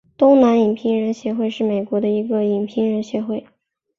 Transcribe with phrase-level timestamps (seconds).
[0.17, 3.45] 东南影评人协会是美国的一个影评人协会。